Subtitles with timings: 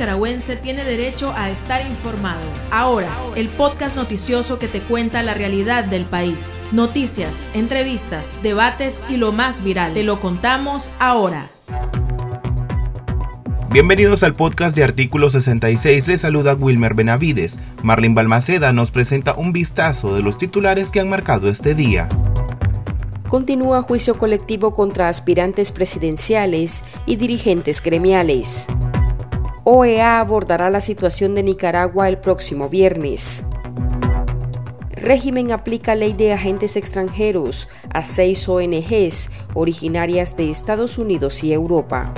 [0.00, 2.40] nicaragüense tiene derecho a estar informado.
[2.70, 6.62] Ahora, el podcast noticioso que te cuenta la realidad del país.
[6.72, 9.92] Noticias, entrevistas, debates y lo más viral.
[9.92, 11.50] Te lo contamos ahora.
[13.70, 16.08] Bienvenidos al podcast de Artículo 66.
[16.08, 17.58] Les saluda Wilmer Benavides.
[17.82, 22.08] Marlene Balmaceda nos presenta un vistazo de los titulares que han marcado este día.
[23.28, 28.66] Continúa juicio colectivo contra aspirantes presidenciales y dirigentes gremiales.
[29.64, 33.44] OEA abordará la situación de Nicaragua el próximo viernes.
[34.90, 42.12] Régimen aplica ley de agentes extranjeros a seis ONGs originarias de Estados Unidos y Europa.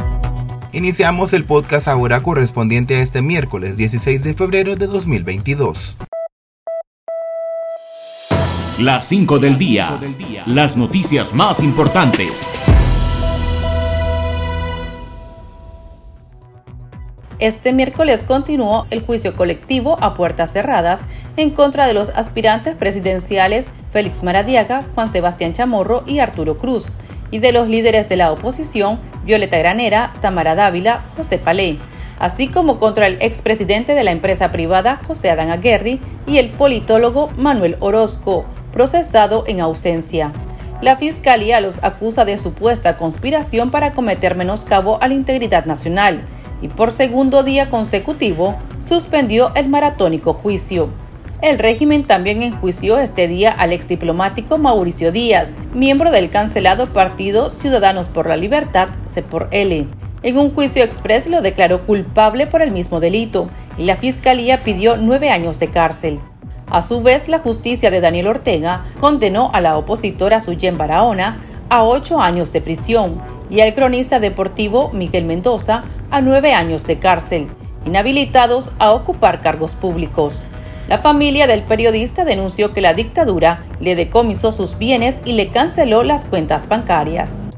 [0.73, 5.97] Iniciamos el podcast ahora correspondiente a este miércoles 16 de febrero de 2022.
[8.79, 10.01] Las 5 del día.
[10.47, 12.51] Las noticias más importantes.
[17.43, 21.01] Este miércoles continuó el juicio colectivo a puertas cerradas
[21.37, 26.93] en contra de los aspirantes presidenciales Félix Maradiaga, Juan Sebastián Chamorro y Arturo Cruz,
[27.33, 31.79] y de los líderes de la oposición Violeta Granera, Tamara Dávila, José Palé,
[32.21, 37.29] así como contra el expresidente de la empresa privada José Adán Aguerri y el politólogo
[37.39, 40.33] Manuel Orozco, procesado en ausencia.
[40.81, 46.25] La Fiscalía los acusa de supuesta conspiración para cometer menoscabo a la integridad nacional
[46.63, 50.89] y por segundo día consecutivo suspendió el maratónico juicio.
[51.43, 58.09] El régimen también enjuició este día al exdiplomático Mauricio Díaz, miembro del cancelado partido Ciudadanos
[58.09, 59.89] por la Libertad, C por L.
[60.23, 64.97] En un juicio express lo declaró culpable por el mismo delito y la fiscalía pidió
[64.97, 66.21] nueve años de cárcel.
[66.71, 71.83] A su vez, la justicia de Daniel Ortega condenó a la opositora Suyen Barahona a
[71.83, 73.21] ocho años de prisión
[73.53, 77.49] y al cronista deportivo Miguel Mendoza a nueve años de cárcel,
[77.85, 80.43] inhabilitados a ocupar cargos públicos.
[80.89, 86.03] La familia del periodista denunció que la dictadura le decomisó sus bienes y le canceló
[86.03, 87.52] las cuentas bancarias.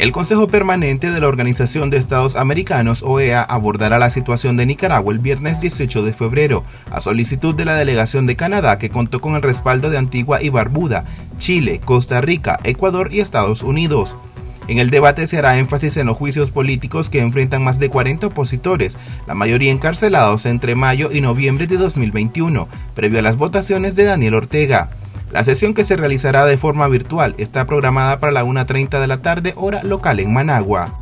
[0.00, 5.12] El Consejo Permanente de la Organización de Estados Americanos, OEA, abordará la situación de Nicaragua
[5.12, 9.34] el viernes 18 de febrero, a solicitud de la delegación de Canadá que contó con
[9.34, 11.04] el respaldo de Antigua y Barbuda,
[11.36, 14.16] Chile, Costa Rica, Ecuador y Estados Unidos.
[14.68, 18.28] En el debate se hará énfasis en los juicios políticos que enfrentan más de 40
[18.28, 18.96] opositores,
[19.26, 24.36] la mayoría encarcelados entre mayo y noviembre de 2021, previo a las votaciones de Daniel
[24.36, 24.88] Ortega.
[25.30, 29.22] La sesión que se realizará de forma virtual está programada para la 1.30 de la
[29.22, 30.99] tarde hora local en Managua.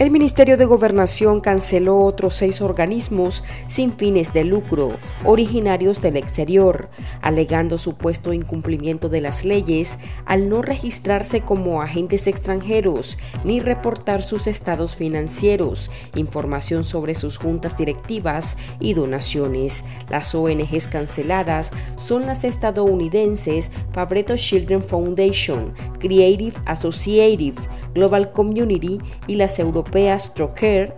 [0.00, 4.96] El Ministerio de Gobernación canceló otros seis organismos sin fines de lucro,
[5.26, 6.88] originarios del exterior,
[7.20, 14.46] alegando supuesto incumplimiento de las leyes al no registrarse como agentes extranjeros ni reportar sus
[14.46, 19.84] estados financieros, información sobre sus juntas directivas y donaciones.
[20.08, 27.60] Las ONGs canceladas son las estadounidenses Fabretto Children Foundation, Creative Associative,
[27.92, 30.32] Global Community y las europeas europeas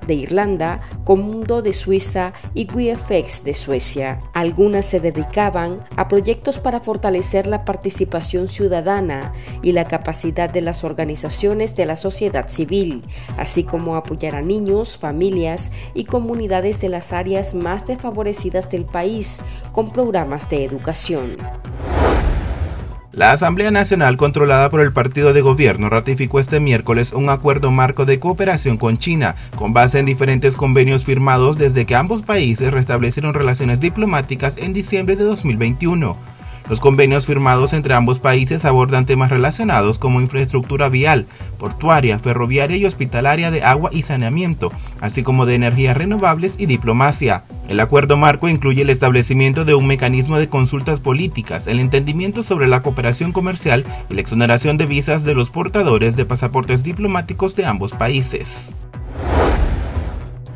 [0.06, 4.20] de Irlanda, Comundo de Suiza y WeFX de Suecia.
[4.34, 9.32] Algunas se dedicaban a proyectos para fortalecer la participación ciudadana
[9.62, 13.02] y la capacidad de las organizaciones de la sociedad civil,
[13.38, 19.40] así como apoyar a niños, familias y comunidades de las áreas más desfavorecidas del país
[19.72, 21.38] con programas de educación.
[23.12, 28.06] La Asamblea Nacional, controlada por el partido de gobierno, ratificó este miércoles un acuerdo marco
[28.06, 33.34] de cooperación con China, con base en diferentes convenios firmados desde que ambos países restablecieron
[33.34, 36.16] relaciones diplomáticas en diciembre de 2021.
[36.68, 41.26] Los convenios firmados entre ambos países abordan temas relacionados como infraestructura vial,
[41.58, 44.70] portuaria, ferroviaria y hospitalaria de agua y saneamiento,
[45.00, 47.44] así como de energías renovables y diplomacia.
[47.68, 52.68] El acuerdo marco incluye el establecimiento de un mecanismo de consultas políticas, el entendimiento sobre
[52.68, 57.66] la cooperación comercial y la exoneración de visas de los portadores de pasaportes diplomáticos de
[57.66, 58.74] ambos países.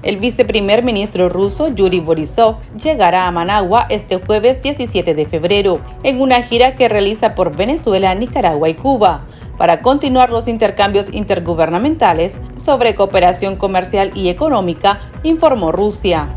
[0.07, 6.21] El viceprimer ministro ruso Yuri Borisov llegará a Managua este jueves 17 de febrero en
[6.21, 9.27] una gira que realiza por Venezuela, Nicaragua y Cuba
[9.59, 16.29] para continuar los intercambios intergubernamentales sobre cooperación comercial y económica, informó Rusia.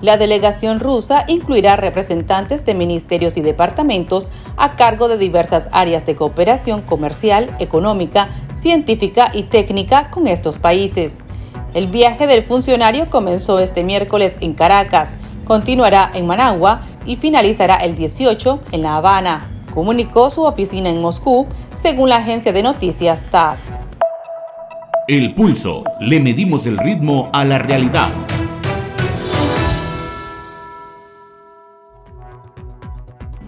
[0.00, 6.16] La delegación rusa incluirá representantes de ministerios y departamentos a cargo de diversas áreas de
[6.16, 11.18] cooperación comercial, económica, científica y técnica con estos países.
[11.74, 17.94] El viaje del funcionario comenzó este miércoles en Caracas, continuará en Managua y finalizará el
[17.94, 23.76] 18 en La Habana, comunicó su oficina en Moscú, según la agencia de noticias TASS.
[25.08, 25.84] El pulso.
[26.00, 28.10] Le medimos el ritmo a la realidad.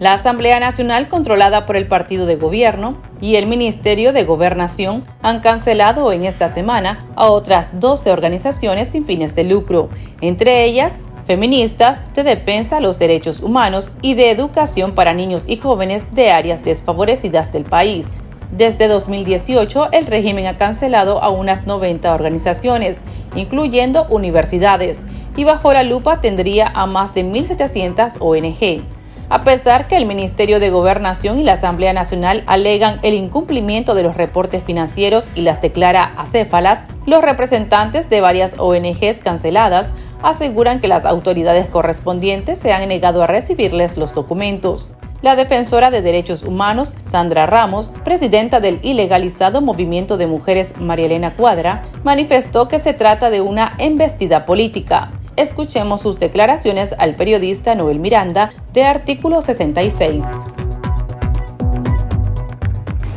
[0.01, 5.41] La Asamblea Nacional, controlada por el partido de gobierno, y el Ministerio de Gobernación han
[5.41, 9.89] cancelado en esta semana a otras 12 organizaciones sin fines de lucro,
[10.19, 15.57] entre ellas feministas, de defensa de los derechos humanos y de educación para niños y
[15.57, 18.07] jóvenes de áreas desfavorecidas del país.
[18.51, 23.01] Desde 2018, el régimen ha cancelado a unas 90 organizaciones,
[23.35, 25.01] incluyendo universidades,
[25.37, 28.83] y bajo la lupa tendría a más de 1.700 ONG
[29.31, 34.03] a pesar que el Ministerio de Gobernación y la Asamblea Nacional alegan el incumplimiento de
[34.03, 39.89] los reportes financieros y las declara acéfalas, los representantes de varias ONGs canceladas
[40.21, 44.89] aseguran que las autoridades correspondientes se han negado a recibirles los documentos.
[45.21, 51.35] La defensora de derechos humanos, Sandra Ramos, presidenta del ilegalizado movimiento de mujeres María Elena
[51.35, 55.20] Cuadra, manifestó que se trata de una embestida política.
[55.41, 60.23] Escuchemos sus declaraciones al periodista Noel Miranda de Artículo 66.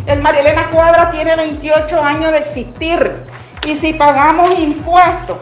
[0.07, 3.25] El Marielena Cuadra tiene 28 años de existir
[3.67, 5.37] y si pagamos impuestos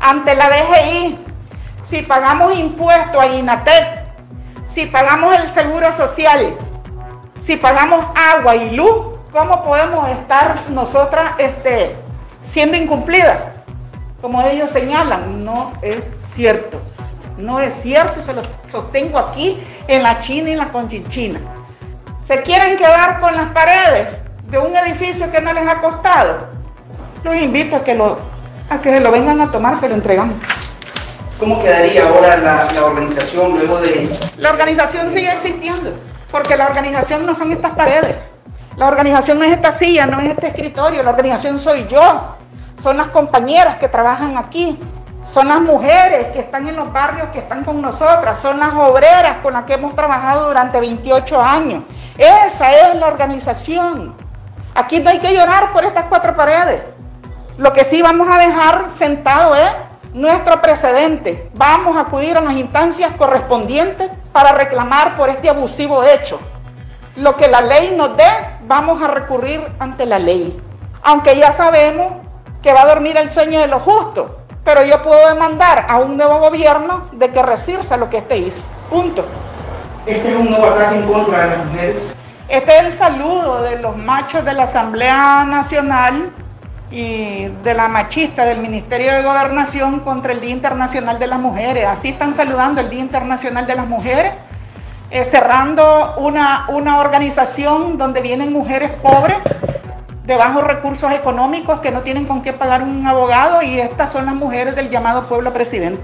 [0.00, 1.18] ante la DGI,
[1.90, 3.86] si pagamos impuestos a INATEC,
[4.74, 6.56] si pagamos el seguro social,
[7.42, 11.94] si pagamos agua y luz, ¿cómo podemos estar nosotras este,
[12.48, 13.51] siendo incumplidas?
[14.22, 16.00] Como ellos señalan, no es
[16.32, 16.80] cierto.
[17.36, 19.58] No es cierto, se lo sostengo aquí
[19.88, 21.40] en la China y en la Conchinchina.
[22.22, 24.08] ¿Se quieren quedar con las paredes
[24.48, 26.46] de un edificio que no les ha costado?
[27.24, 28.18] Los invito a que, lo,
[28.70, 30.36] a que lo vengan a tomar, se lo entregamos.
[31.40, 34.08] ¿Cómo quedaría ahora la, la organización luego de...?
[34.38, 35.98] La organización sigue existiendo,
[36.30, 38.14] porque la organización no son estas paredes.
[38.76, 42.36] La organización no es esta silla, no es este escritorio, la organización soy yo
[42.82, 44.78] son las compañeras que trabajan aquí,
[45.24, 49.40] son las mujeres que están en los barrios que están con nosotras, son las obreras
[49.40, 51.84] con las que hemos trabajado durante 28 años.
[52.18, 54.14] Esa es la organización.
[54.74, 56.82] Aquí no hay que llorar por estas cuatro paredes.
[57.56, 59.70] Lo que sí vamos a dejar sentado es
[60.12, 61.50] nuestro precedente.
[61.54, 66.40] Vamos a acudir a las instancias correspondientes para reclamar por este abusivo hecho.
[67.16, 68.24] Lo que la ley nos dé,
[68.64, 70.60] vamos a recurrir ante la ley.
[71.02, 72.21] Aunque ya sabemos
[72.62, 74.26] que va a dormir el sueño de los justos.
[74.64, 78.68] Pero yo puedo demandar a un nuevo gobierno de que resirza lo que este hizo.
[78.88, 79.24] Punto.
[80.06, 82.00] Este es un nuevo ataque en contra de las mujeres.
[82.48, 86.30] Este es el saludo de los machos de la Asamblea Nacional
[86.90, 91.86] y de la machista del Ministerio de Gobernación contra el Día Internacional de las Mujeres.
[91.86, 94.34] Así están saludando el Día Internacional de las Mujeres,
[95.10, 99.38] eh, cerrando una, una organización donde vienen mujeres pobres
[100.36, 104.34] bajos recursos económicos que no tienen con qué pagar un abogado y estas son las
[104.34, 106.02] mujeres del llamado pueblo presidente.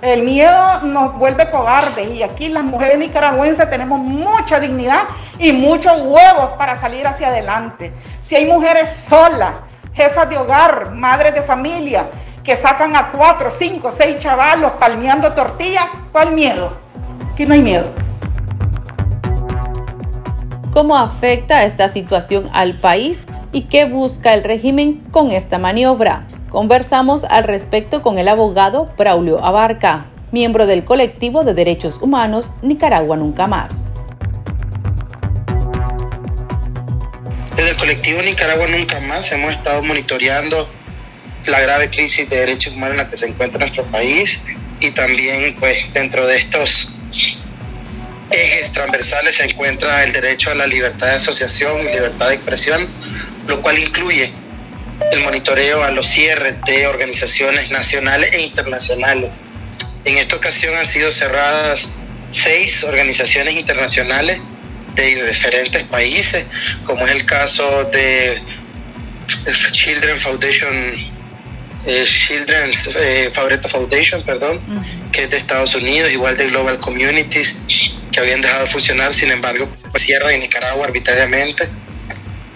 [0.00, 5.02] El miedo nos vuelve cobardes y aquí las mujeres nicaragüenses tenemos mucha dignidad
[5.38, 7.92] y muchos huevos para salir hacia adelante.
[8.20, 9.52] Si hay mujeres solas,
[9.94, 12.06] jefas de hogar, madres de familia,
[12.42, 16.76] que sacan a cuatro, cinco, seis chavalos palmeando tortillas, ¿cuál miedo?
[17.32, 17.86] Aquí no hay miedo.
[20.72, 23.26] ¿Cómo afecta esta situación al país?
[23.52, 26.26] Y qué busca el régimen con esta maniobra.
[26.48, 33.16] Conversamos al respecto con el abogado Braulio Abarca, miembro del colectivo de derechos humanos Nicaragua
[33.16, 33.84] Nunca Más.
[37.54, 40.68] Desde el colectivo Nicaragua Nunca Más hemos estado monitoreando
[41.46, 44.42] la grave crisis de derechos humanos en la que se encuentra nuestro país
[44.80, 46.90] y también pues dentro de estos
[48.32, 52.88] ejes transversales se encuentra el derecho a la libertad de asociación y libertad de expresión
[53.46, 54.32] lo cual incluye
[55.10, 59.42] el monitoreo a los cierres de organizaciones nacionales e internacionales.
[60.04, 61.88] En esta ocasión han sido cerradas
[62.30, 64.40] seis organizaciones internacionales
[64.94, 66.46] de diferentes países,
[66.84, 68.42] como es el caso de
[69.72, 70.94] Children Foundation,
[71.86, 73.32] eh, Children's eh,
[73.68, 74.60] Foundation, perdón,
[75.12, 77.58] que es de Estados Unidos, igual de Global Communities,
[78.10, 81.68] que habían dejado de funcionar, sin embargo, pues cierran en Nicaragua arbitrariamente.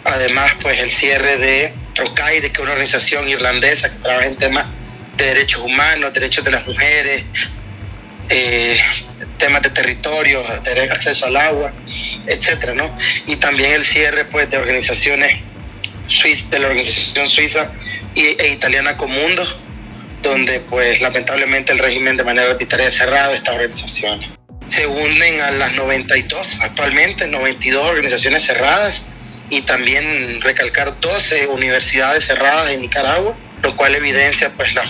[0.05, 5.07] Además, pues el cierre de Rocaire, que es una organización irlandesa que trabaja en temas
[5.17, 7.25] de derechos humanos, derechos de las mujeres,
[8.29, 8.81] eh,
[9.39, 10.43] temas de territorio,
[10.91, 11.73] acceso al agua,
[12.27, 12.97] etcétera, ¿no?
[13.27, 15.43] Y también el cierre, pues, de organizaciones
[16.51, 17.73] de la organización suiza
[18.15, 19.45] e, italiana Comundo,
[20.27, 24.31] donde, pues, lamentablemente el régimen de manera arbitraria ha cerrado estas organizaciones.
[24.67, 29.07] se unen a las 92 actualmente, 92 organizaciones cerradas
[29.49, 34.85] y también recalcar 12 universidades cerradas en Nicaragua, lo cual evidencia pues la,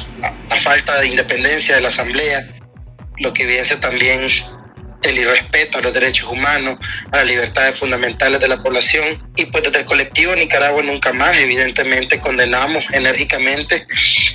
[0.49, 2.47] la falta de independencia de la Asamblea,
[3.19, 4.28] lo que evidencia también
[5.03, 6.79] el irrespeto a los derechos humanos,
[7.12, 9.31] a las libertades fundamentales de la población.
[9.37, 13.87] Y pues desde el colectivo Nicaragua Nunca Más, evidentemente condenamos enérgicamente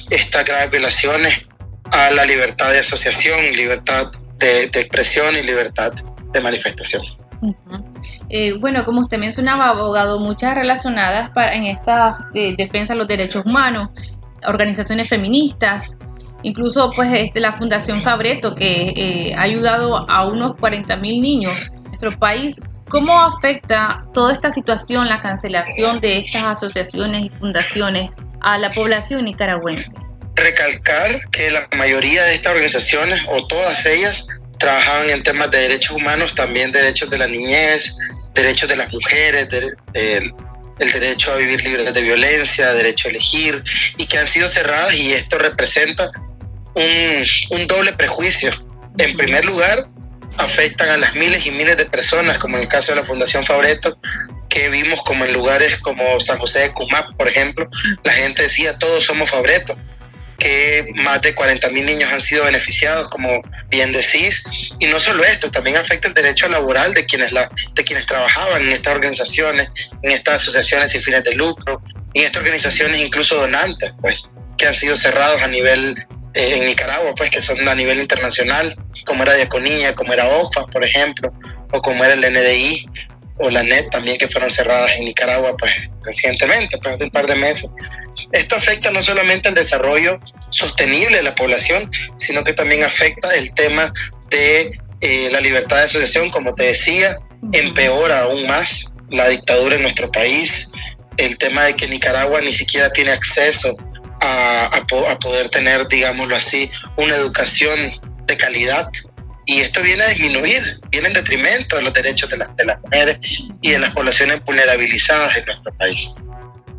[0.10, 1.46] estas graves violaciones
[1.91, 5.94] a la libertad de asociación, libertad de, expresión y libertad
[6.32, 7.03] de manifestación.
[8.30, 13.08] Eh, bueno, como usted mencionaba, abogado, muchas relacionadas para, en esta eh, defensa de los
[13.08, 13.89] derechos humanos,
[14.48, 15.98] organizaciones feministas,
[16.43, 21.71] incluso pues este, la Fundación Fabreto, que eh, ha ayudado a unos 40 mil niños
[21.75, 22.62] en nuestro país.
[22.89, 29.25] ¿Cómo afecta toda esta situación, la cancelación de estas asociaciones y fundaciones a la población
[29.25, 29.95] nicaragüense?
[30.36, 35.95] recalcar que la mayoría de estas organizaciones, o todas ellas, trabajaban en temas de derechos
[35.95, 37.95] humanos, también derechos de la niñez,
[38.33, 39.50] derechos de las mujeres,
[39.93, 40.33] el,
[40.79, 43.63] derecho a vivir libre de violencia, derecho a elegir,
[43.98, 46.12] y que han sido cerradas y esto representa
[46.73, 48.51] un, un doble prejuicio.
[48.97, 49.87] En primer lugar,
[50.37, 53.43] afectan a las miles y miles de personas, como en el caso de la Fundación
[53.43, 53.97] Fabreto,
[54.49, 57.69] que vimos como en lugares como San José de Cumap, por ejemplo,
[58.03, 59.77] la gente decía, todos somos Fabreto,
[60.37, 64.43] que más de 40 mil niños han sido beneficiados, como bien decís.
[64.79, 68.63] Y no solo esto, también afecta el derecho laboral de quienes, la, de quienes trabajaban
[68.63, 69.69] en estas organizaciones,
[70.01, 71.79] en estas asociaciones sin fines de lucro,
[72.15, 75.95] en estas organizaciones incluso donantes, pues, que han sido cerrados a nivel
[76.33, 80.65] eh, en Nicaragua, pues, que son a nivel internacional, como era Diaconía, como era OFA,
[80.67, 81.31] por ejemplo,
[81.71, 82.85] o como era el NDI,
[83.41, 85.73] o la NET también que fueron cerradas en Nicaragua pues
[86.03, 87.71] recientemente, pues hace un par de meses.
[88.31, 90.19] Esto afecta no solamente el desarrollo
[90.50, 93.93] sostenible de la población, sino que también afecta el tema
[94.29, 97.17] de eh, la libertad de asociación, como te decía,
[97.51, 100.71] empeora aún más la dictadura en nuestro país,
[101.17, 103.75] el tema de que Nicaragua ni siquiera tiene acceso
[104.21, 107.91] a, a poder tener, digámoslo así, una educación
[108.25, 108.89] de calidad
[109.45, 113.17] y esto viene a disminuir, viene en detrimento de los derechos de, de las mujeres
[113.61, 116.13] y de las poblaciones vulnerabilizadas en nuestro país.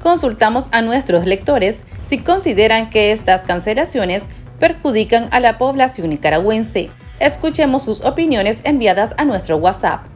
[0.01, 4.25] Consultamos a nuestros lectores si consideran que estas cancelaciones
[4.59, 6.91] perjudican a la población nicaragüense.
[7.19, 10.07] Escuchemos sus opiniones enviadas a nuestro WhatsApp.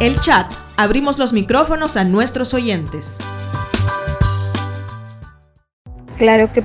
[0.00, 0.52] El chat.
[0.76, 3.18] Abrimos los micrófonos a nuestros oyentes.
[6.18, 6.62] Claro que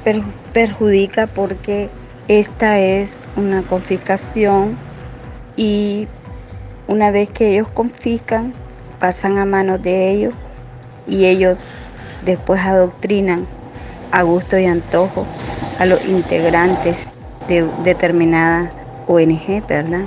[0.51, 1.87] perjudica porque
[2.27, 4.75] esta es una confiscación
[5.55, 6.07] y
[6.87, 8.51] una vez que ellos confiscan,
[8.99, 10.33] pasan a manos de ellos
[11.05, 11.65] y ellos
[12.25, 13.45] después adoctrinan
[14.11, 15.23] a gusto y antojo
[15.77, 17.07] a los integrantes
[17.47, 18.71] de determinada
[19.05, 20.05] ONG, ¿verdad?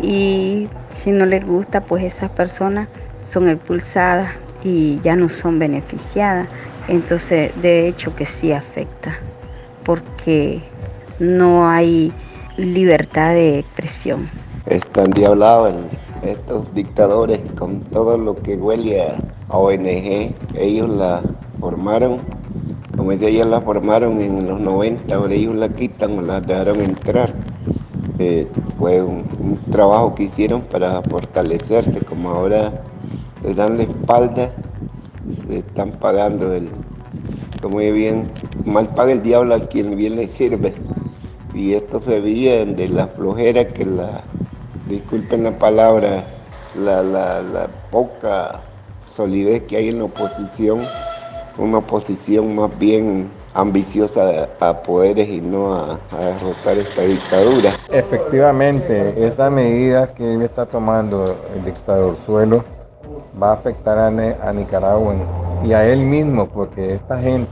[0.00, 2.88] Y si no les gusta, pues esas personas
[3.20, 4.32] son expulsadas
[4.64, 6.48] y ya no son beneficiadas.
[6.88, 9.18] Entonces, de hecho que sí afecta,
[9.84, 10.62] porque
[11.18, 12.12] no hay
[12.56, 14.28] libertad de expresión.
[14.66, 15.74] Están diablados
[16.22, 19.16] estos dictadores con todo lo que huele a,
[19.48, 20.34] ONG.
[20.54, 21.22] Ellos la
[21.60, 22.20] formaron,
[22.96, 27.32] como ellos la formaron en los 90, ahora ellos la quitan o la dejaron entrar.
[28.18, 29.24] Eh, fue un,
[29.70, 32.82] trabajo que hicieron para fortalecerse, como ahora
[33.44, 34.52] le dan la espalda,
[35.50, 36.68] están pagando el,
[37.62, 38.30] como bien,
[38.64, 40.72] mal paga el diablo al quien bien le sirve
[41.56, 44.22] y esto se veía de la flojera que la,
[44.88, 46.24] disculpen la palabra,
[46.78, 48.60] la, la, poca
[49.04, 50.82] solidez que hay en la oposición,
[51.56, 57.70] una oposición más bien ambiciosa a poderes y no a, a, derrotar esta dictadura.
[57.90, 62.75] Efectivamente, esas medidas que él está tomando el dictador Suelo
[63.40, 65.14] va a afectar a, a Nicaragua
[65.64, 67.50] y a él mismo, porque esta gente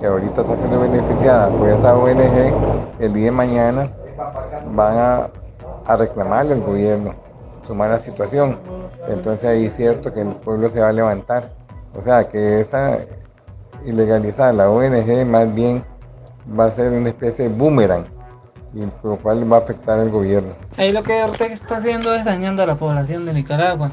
[0.00, 2.52] que ahorita está siendo beneficiada por esa ONG,
[2.98, 3.88] el día de mañana
[4.74, 7.14] van a, reclamarle al gobierno
[7.66, 8.58] su mala situación.
[9.08, 11.50] Entonces ahí es cierto que el pueblo se va a levantar.
[11.98, 12.98] O sea que esa
[13.84, 15.84] ilegalizar la ONG más bien
[16.58, 18.04] va a ser una especie de boomerang
[18.74, 20.54] y por lo cual va a afectar al gobierno.
[20.76, 23.92] Ahí lo que Ortega está haciendo es dañando a la población de Nicaragua,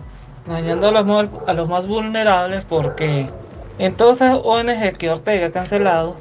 [0.50, 3.30] dañando a los, más vulnerables porque
[3.78, 6.16] en todas las ONG que Ortega ha cancelado,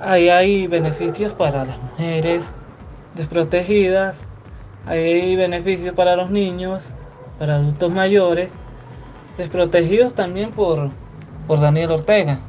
[0.00, 2.50] ahí hay beneficios para las mujeres
[3.14, 4.24] desprotegidas,
[4.86, 6.82] hay beneficios para los niños,
[7.38, 8.50] para adultos mayores,
[9.38, 10.90] desprotegidos también por,
[11.46, 12.40] por Daniel Ortega.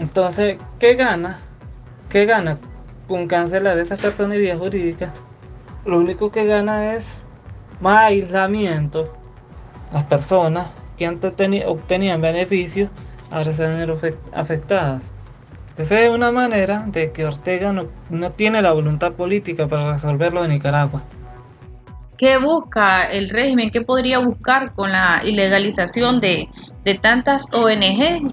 [0.00, 1.40] Entonces, ¿qué gana?
[2.08, 2.58] ¿Qué gana
[3.06, 5.12] con cancelar esa personería jurídica?
[5.84, 7.26] Lo único que gana es
[7.80, 9.12] más aislamiento,
[9.92, 11.32] las personas que antes
[11.66, 12.90] obtenían beneficios
[13.30, 15.02] ahora se ven afectadas.
[15.76, 20.44] Esa es una manera de que Ortega no, no tiene la voluntad política para resolverlo
[20.44, 21.02] en Nicaragua.
[22.18, 23.70] ¿Qué busca el régimen?
[23.70, 26.48] ¿Qué podría buscar con la ilegalización de,
[26.84, 28.32] de tantas ONG?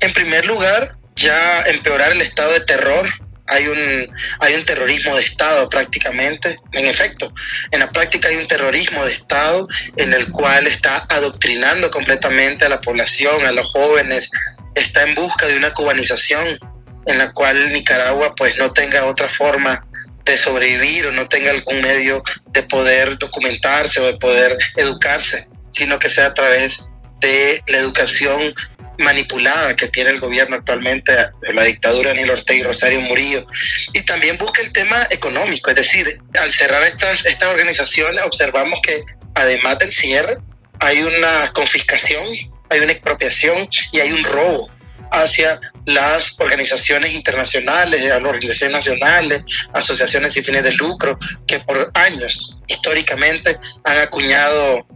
[0.00, 3.08] En primer lugar, ya empeorar el estado de terror
[3.50, 4.06] hay un,
[4.38, 6.58] hay un terrorismo de Estado prácticamente.
[6.72, 7.32] En efecto,
[7.70, 12.68] en la práctica hay un terrorismo de Estado en el cual está adoctrinando completamente a
[12.68, 14.30] la población, a los jóvenes,
[14.74, 16.58] está en busca de una cubanización
[17.06, 19.86] en la cual Nicaragua pues no tenga otra forma
[20.24, 25.98] de sobrevivir o no tenga algún medio de poder documentarse o de poder educarse, sino
[25.98, 26.88] que sea a través
[27.20, 28.54] de la educación
[29.00, 31.12] manipulada que tiene el gobierno actualmente,
[31.52, 33.46] la dictadura Nilo Ortega y Rosario Murillo.
[33.92, 39.02] Y también busca el tema económico, es decir, al cerrar estas, estas organizaciones observamos que
[39.34, 40.38] además del cierre
[40.78, 42.26] hay una confiscación,
[42.68, 44.70] hay una expropiación y hay un robo
[45.10, 49.42] hacia las organizaciones internacionales, a las organizaciones nacionales,
[49.72, 54.86] asociaciones sin fines de lucro, que por años históricamente han acuñado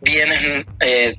[0.00, 1.16] bienes eh,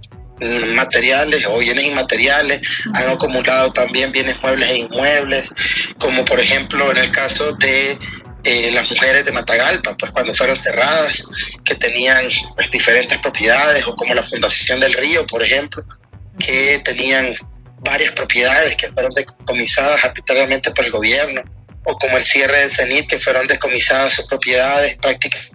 [0.73, 2.61] materiales o bienes inmateriales,
[2.93, 5.53] han acumulado también bienes muebles e inmuebles,
[5.97, 7.97] como por ejemplo en el caso de
[8.43, 11.23] eh, las mujeres de Matagalpa, pues cuando fueron cerradas,
[11.63, 15.85] que tenían pues, diferentes propiedades, o como la Fundación del Río, por ejemplo,
[16.37, 17.35] que tenían
[17.79, 21.41] varias propiedades que fueron decomisadas arbitrariamente por el gobierno,
[21.85, 25.52] o como el cierre del CENIT, que fueron decomisadas sus propiedades prácticamente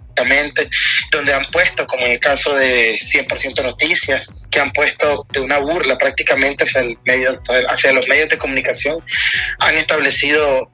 [1.11, 5.59] donde han puesto, como en el caso de 100% Noticias, que han puesto de una
[5.59, 9.03] burla prácticamente hacia, el medio, hacia los medios de comunicación,
[9.59, 10.69] han establecido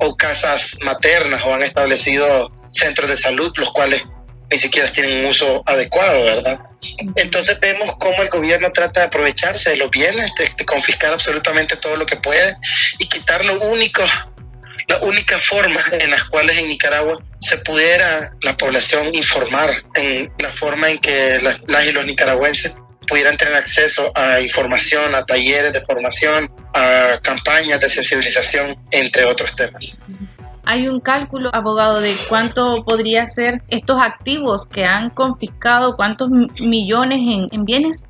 [0.00, 4.02] o casas maternas o han establecido centros de salud, los cuales
[4.50, 6.58] ni siquiera tienen un uso adecuado, ¿verdad?
[7.16, 11.96] Entonces vemos cómo el gobierno trata de aprovecharse de los bienes, de confiscar absolutamente todo
[11.96, 12.56] lo que puede
[12.98, 14.02] y quitar lo único
[14.88, 20.50] la única forma en las cuales en Nicaragua se pudiera la población informar, en la
[20.50, 22.74] forma en que las, y los nicaragüenses
[23.06, 29.54] pudieran tener acceso a información, a talleres de formación, a campañas de sensibilización, entre otros
[29.54, 29.98] temas.
[30.64, 37.18] ¿Hay un cálculo, abogado, de cuánto podría ser estos activos que han confiscado, cuántos millones
[37.20, 38.08] en, en bienes?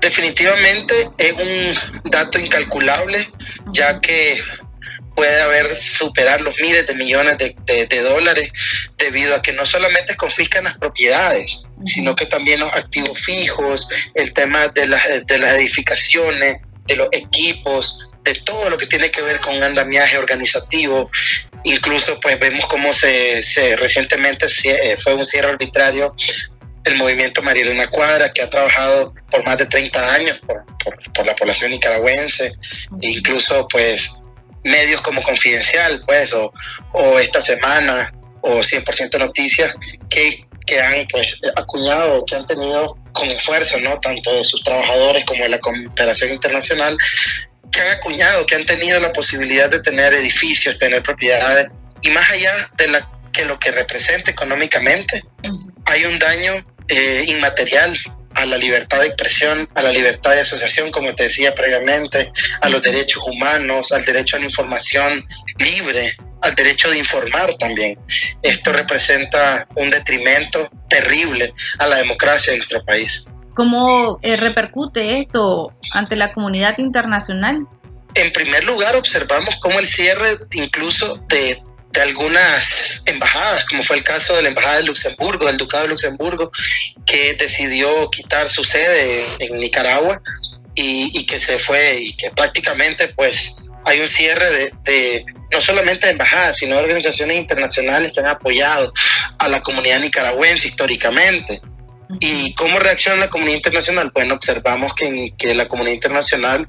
[0.00, 3.30] Definitivamente es un dato incalculable,
[3.72, 4.40] ya que
[5.18, 8.52] puede haber superar los miles de millones de, dólares
[8.96, 14.32] debido a que no solamente confiscan las propiedades, sino que también los activos fijos, el
[14.32, 19.20] tema de las, de las edificaciones, de los equipos, de todo lo que tiene que
[19.20, 21.10] ver con andamiaje organizativo.
[21.64, 26.14] Incluso pues vemos cómo se, se recientemente eh, fue un cierre arbitrario
[26.84, 31.26] el movimiento Marilena Cuadra, que ha trabajado por más de 30 años por, por, por
[31.26, 32.52] la población nicaragüense,
[33.02, 34.22] e incluso pues
[34.64, 36.52] medios como Confidencial, pues, o,
[36.92, 39.74] o esta semana, o 100% Noticias,
[40.08, 43.98] que, que han pues, acuñado, que han tenido con esfuerzo, ¿no?
[44.00, 46.96] Tanto de sus trabajadores como de la cooperación internacional,
[47.72, 51.68] que han acuñado, que han tenido la posibilidad de tener edificios, tener propiedades,
[52.02, 55.24] y más allá de la, que lo que representa económicamente,
[55.84, 57.96] hay un daño eh, inmaterial
[58.34, 62.68] a la libertad de expresión, a la libertad de asociación, como te decía previamente, a
[62.68, 65.26] los derechos humanos, al derecho a la información
[65.58, 67.98] libre, al derecho de informar también.
[68.42, 73.26] Esto representa un detrimento terrible a la democracia de nuestro país.
[73.54, 77.66] ¿Cómo eh, repercute esto ante la comunidad internacional?
[78.14, 81.60] En primer lugar, observamos cómo el cierre incluso de
[81.90, 85.90] de algunas embajadas, como fue el caso de la Embajada de Luxemburgo, del Ducado de
[85.90, 86.50] Luxemburgo,
[87.06, 90.20] que decidió quitar su sede en Nicaragua
[90.74, 96.06] y, que se fue y que prácticamente pues hay un cierre de, de, no solamente
[96.06, 98.92] de embajadas, sino de organizaciones internacionales que han apoyado
[99.38, 101.60] a la comunidad nicaragüense históricamente.
[102.20, 104.10] ¿Y cómo reacciona la comunidad internacional?
[104.14, 106.66] Bueno, observamos que, que la comunidad internacional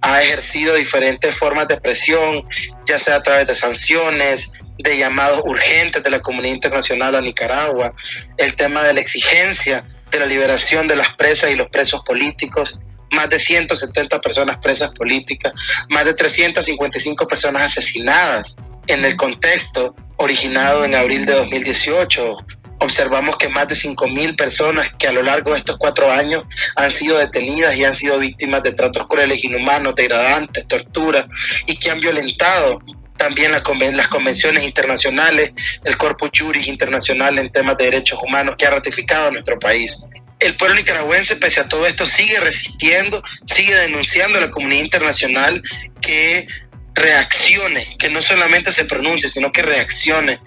[0.00, 2.48] ha ejercido diferentes formas de presión,
[2.86, 7.94] ya sea a través de sanciones, de llamados urgentes de la comunidad internacional a Nicaragua,
[8.36, 12.80] el tema de la exigencia de la liberación de las presas y los presos políticos,
[13.10, 15.52] más de 170 personas presas políticas,
[15.88, 18.56] más de 355 personas asesinadas
[18.86, 22.36] en el contexto originado en abril de 2018,
[22.80, 26.44] observamos que más de 5.000 personas que a lo largo de estos cuatro años
[26.76, 31.26] han sido detenidas y han sido víctimas de tratos crueles, inhumanos, degradantes, tortura
[31.66, 32.80] y que han violentado
[33.16, 35.52] también las convenciones internacionales,
[35.84, 40.06] el Corpus Juris Internacional en temas de derechos humanos que ha ratificado nuestro país.
[40.38, 45.62] El pueblo nicaragüense, pese a todo esto, sigue resistiendo, sigue denunciando a la comunidad internacional
[46.00, 46.46] que
[46.94, 50.40] reaccione, que no solamente se pronuncie, sino que reaccione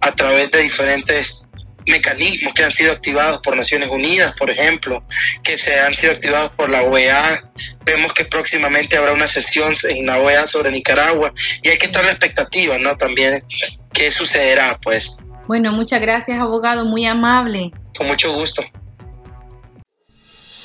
[0.00, 1.48] a través de diferentes
[1.86, 5.04] mecanismos que han sido activados por Naciones Unidas, por ejemplo,
[5.42, 7.50] que se han sido activados por la OEA.
[7.84, 12.04] Vemos que próximamente habrá una sesión en la OEA sobre Nicaragua y hay que estar
[12.04, 12.96] la expectativa, ¿no?
[12.96, 13.44] También
[13.92, 15.16] qué sucederá, pues.
[15.46, 17.72] Bueno, muchas gracias, abogado, muy amable.
[17.96, 18.62] Con mucho gusto.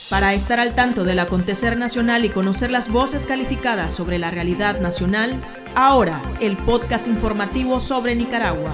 [0.10, 4.80] Para estar al tanto del acontecer nacional y conocer las voces calificadas sobre la realidad
[4.80, 5.40] nacional,
[5.76, 8.74] ahora el podcast informativo sobre Nicaragua.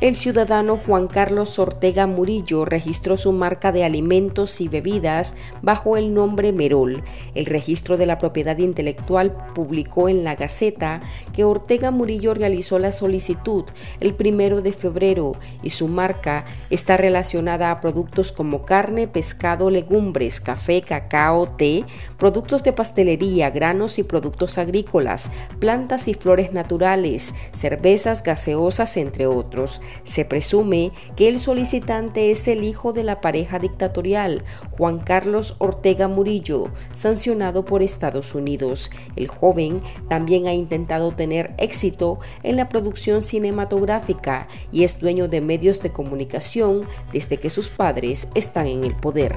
[0.00, 6.14] El ciudadano Juan Carlos Ortega Murillo registró su marca de alimentos y bebidas bajo el
[6.14, 7.02] nombre Merol.
[7.34, 11.00] El registro de la propiedad intelectual publicó en la Gaceta
[11.32, 13.64] que Ortega Murillo realizó la solicitud
[13.98, 15.32] el primero de febrero
[15.64, 21.84] y su marca está relacionada a productos como carne, pescado, legumbres, café, cacao, té,
[22.18, 29.80] productos de pastelería, granos y productos agrícolas, plantas y flores naturales, cervezas gaseosas, entre otros.
[30.04, 34.44] Se presume que el solicitante es el hijo de la pareja dictatorial,
[34.76, 38.90] Juan Carlos Ortega Murillo, sancionado por Estados Unidos.
[39.16, 45.40] El joven también ha intentado tener éxito en la producción cinematográfica y es dueño de
[45.40, 49.36] medios de comunicación desde que sus padres están en el poder.